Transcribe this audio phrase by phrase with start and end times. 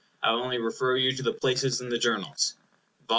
[0.23, 2.55] I will only refer you to the places in the Journals:
[3.07, 3.09] Vol.